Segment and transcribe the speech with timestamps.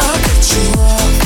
[0.00, 1.17] I cut you off.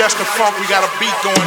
[0.00, 0.56] Just the funk.
[0.58, 1.39] We got a beat going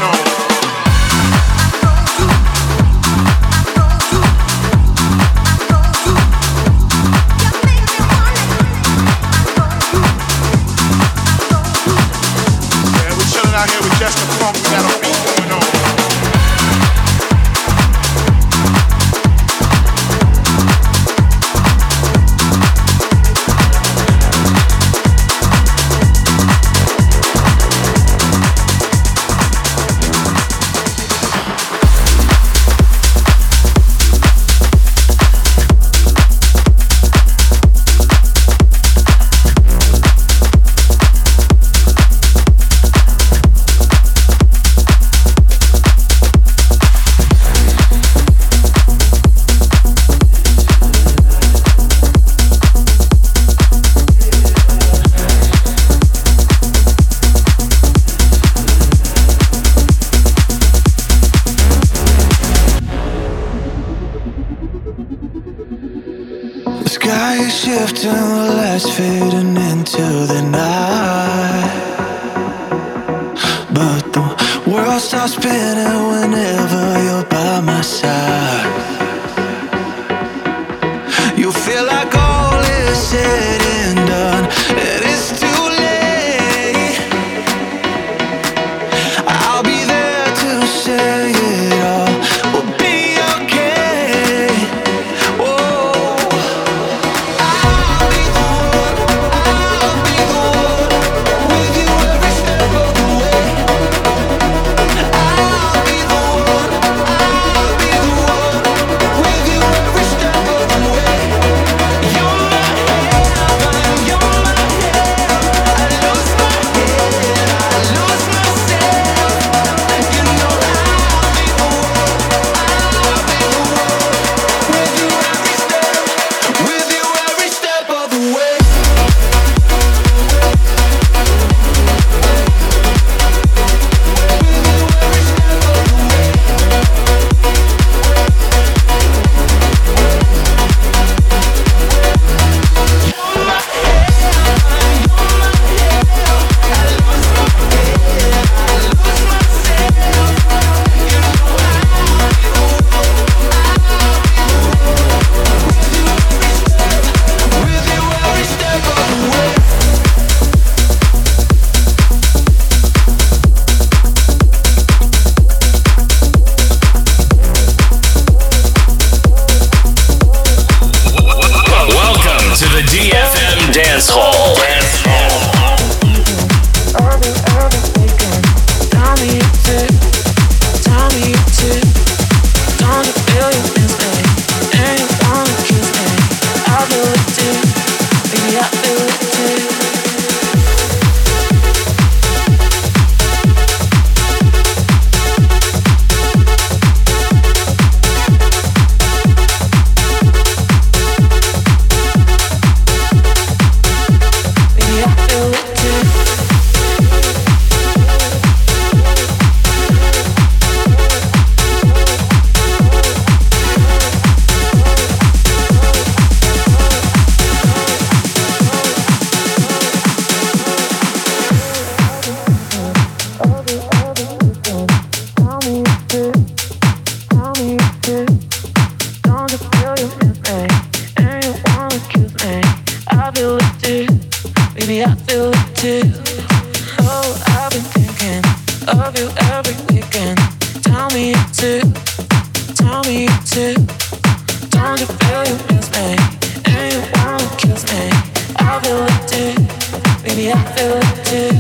[250.52, 251.56] I feel it too.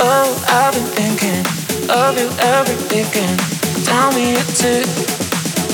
[0.00, 1.40] Oh, I've been thinking
[1.88, 3.40] of you every weekend.
[3.86, 4.84] Tell me you too.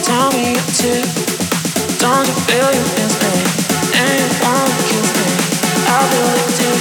[0.05, 1.03] Tell me you too.
[1.99, 3.35] Don't you feel you miss me?
[3.99, 4.29] And you
[4.87, 5.29] kiss me?
[5.91, 6.77] I feel it too.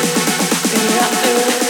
[0.77, 1.61] Yeah, I feel it.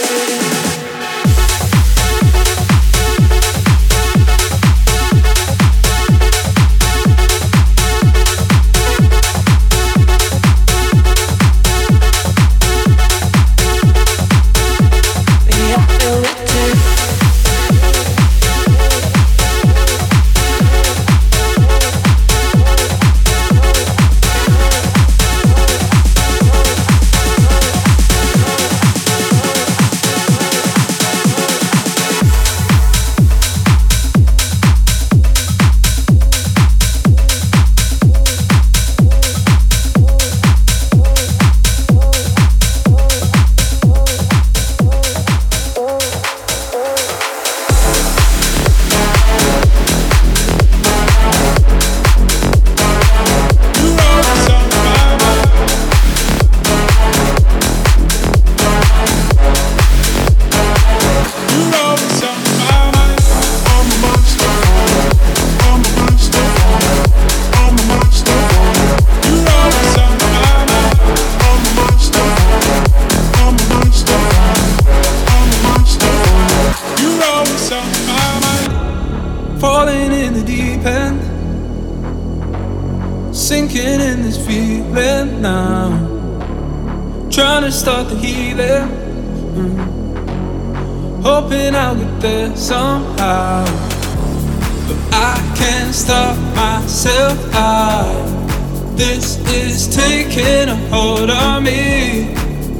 [97.02, 102.34] myself I This is taking a hold on me.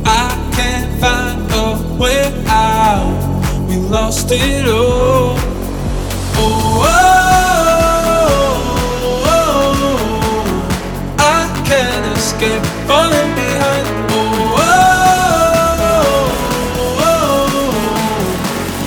[0.04, 3.18] I can't find a way out.
[3.68, 5.34] We lost it all.
[6.38, 7.02] Oh, oh,
[9.34, 9.98] oh,
[11.18, 11.20] I
[11.66, 13.86] can't escape falling behind.
[14.12, 14.54] Oh,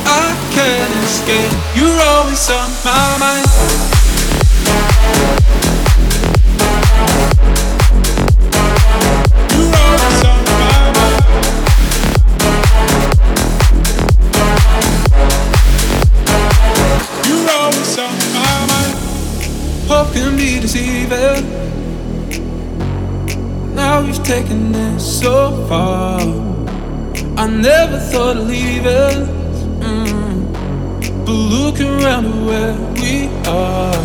[0.05, 1.53] I can't escape.
[1.75, 3.44] You're always on my mind.
[20.75, 21.45] receiving.
[23.75, 26.19] Now you've taken it so far.
[27.37, 29.27] I never thought of leaving.
[29.79, 31.25] Mm.
[31.25, 33.95] But look around at where we are.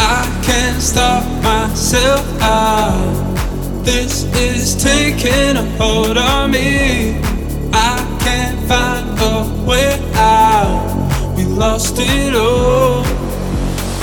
[0.00, 2.24] I can't stop myself.
[2.40, 3.34] out.
[3.84, 7.18] this is taking a hold on me.
[7.72, 11.34] I can't find a way out.
[11.36, 13.15] We lost it all.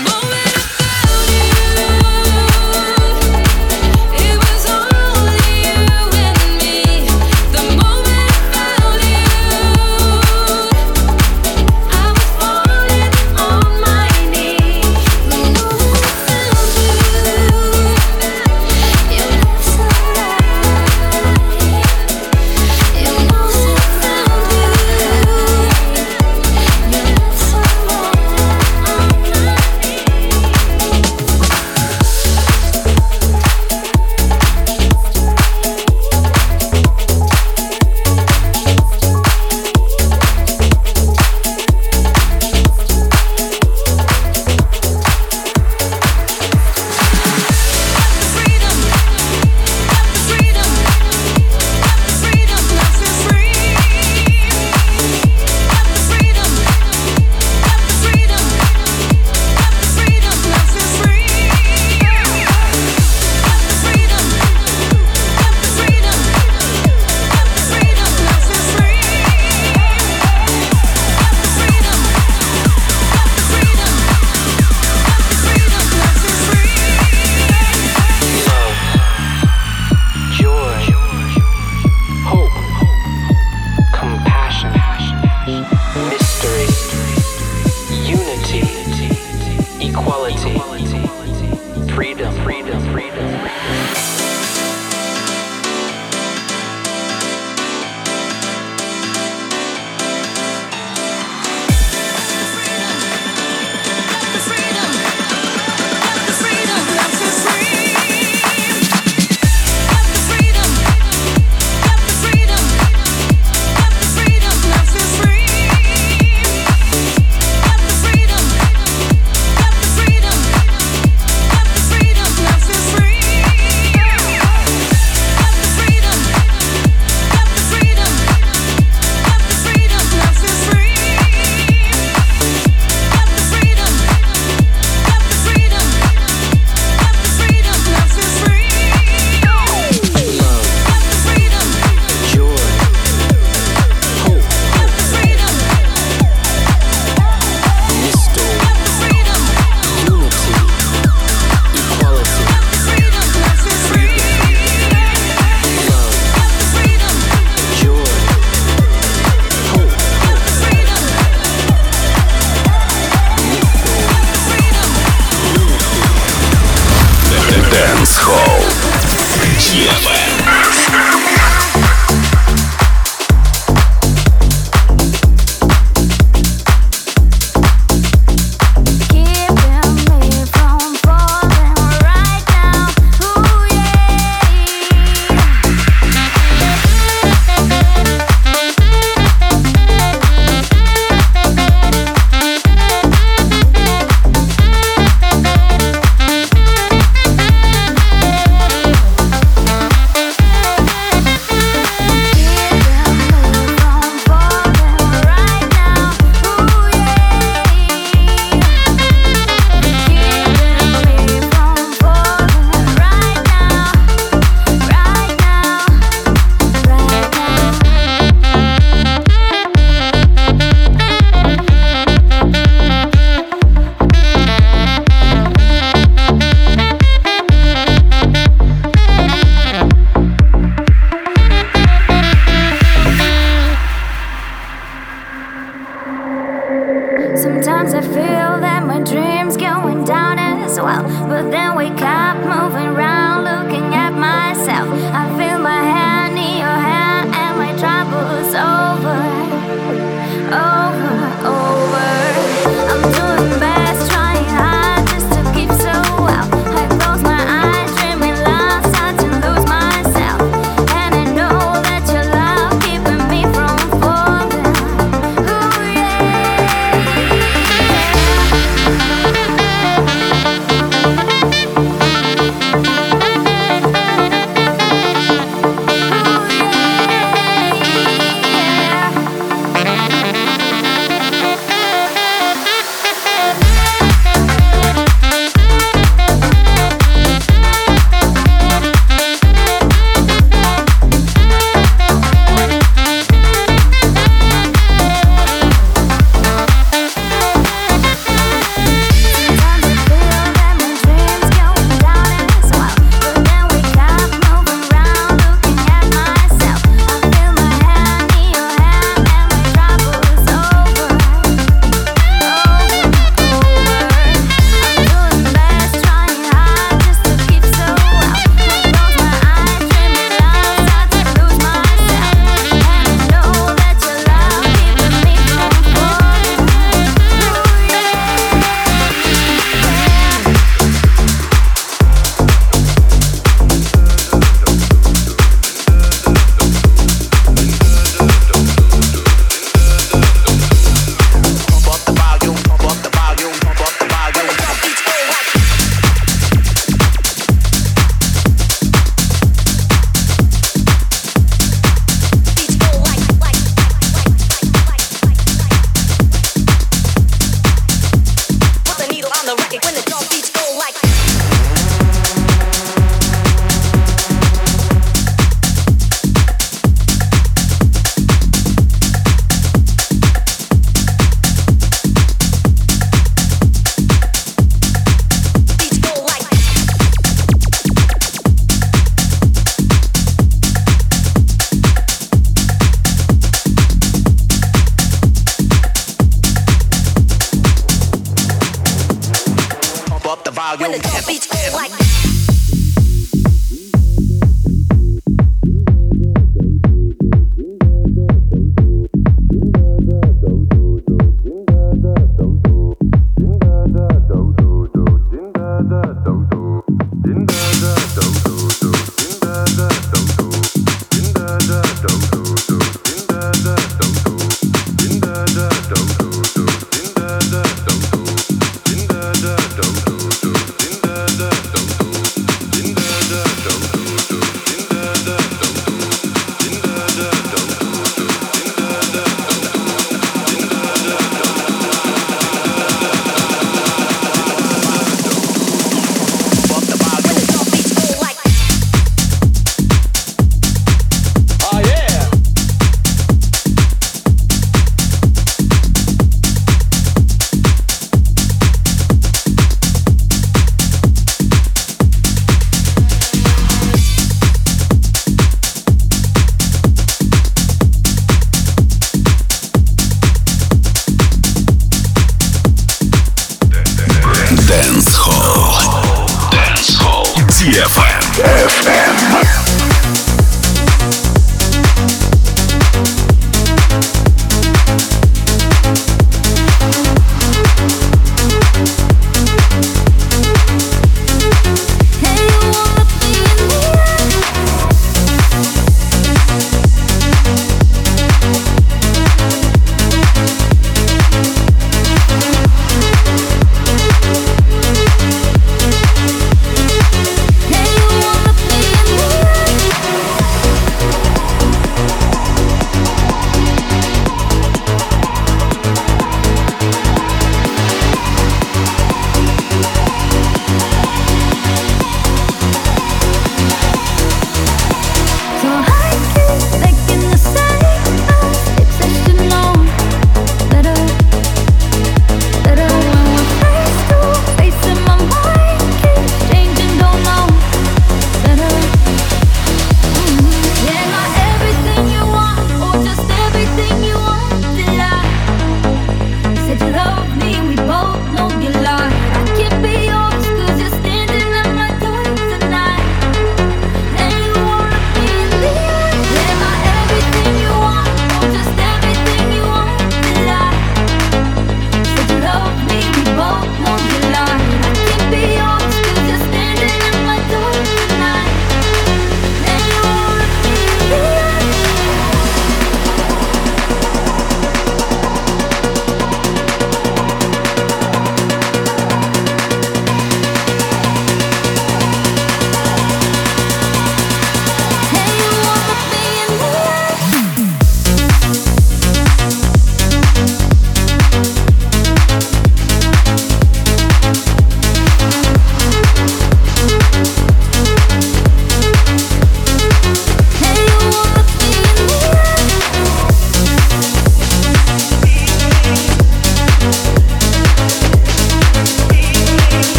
[0.00, 0.21] more.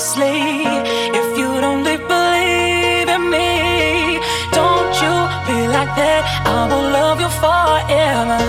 [0.00, 0.64] endlessly.
[1.20, 4.18] If you don't believe in me,
[4.52, 5.14] don't you
[5.46, 6.22] be like that.
[6.46, 8.40] I will love you forever.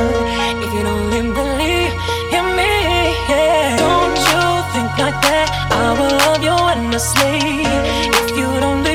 [0.64, 1.93] If you don't believe
[2.38, 2.74] in me,
[3.28, 3.76] yeah.
[3.84, 4.41] don't you
[4.74, 5.47] think like that.
[5.72, 7.66] I will love you endlessly.
[8.20, 8.91] If you don't.